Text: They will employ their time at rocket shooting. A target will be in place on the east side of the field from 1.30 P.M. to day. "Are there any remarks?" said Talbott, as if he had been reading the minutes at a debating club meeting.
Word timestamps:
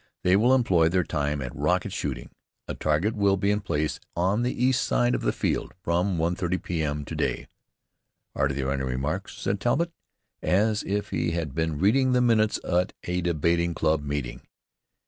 They 0.23 0.35
will 0.35 0.55
employ 0.55 0.89
their 0.89 1.03
time 1.03 1.43
at 1.43 1.55
rocket 1.55 1.93
shooting. 1.93 2.31
A 2.67 2.73
target 2.73 3.15
will 3.15 3.37
be 3.37 3.51
in 3.51 3.59
place 3.61 3.99
on 4.15 4.41
the 4.41 4.51
east 4.65 4.81
side 4.81 5.13
of 5.13 5.21
the 5.21 5.31
field 5.31 5.75
from 5.83 6.17
1.30 6.17 6.63
P.M. 6.63 7.05
to 7.05 7.15
day. 7.15 7.47
"Are 8.35 8.47
there 8.47 8.71
any 8.71 8.81
remarks?" 8.83 9.33
said 9.37 9.59
Talbott, 9.59 9.91
as 10.41 10.81
if 10.81 11.11
he 11.11 11.33
had 11.33 11.53
been 11.53 11.77
reading 11.77 12.13
the 12.13 12.21
minutes 12.21 12.59
at 12.67 12.93
a 13.03 13.21
debating 13.21 13.75
club 13.75 14.01
meeting. 14.03 14.41